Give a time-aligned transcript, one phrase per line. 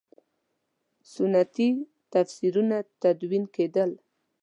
[1.13, 1.69] سنتي
[2.13, 3.91] تفسیرونه تدوین کېدل.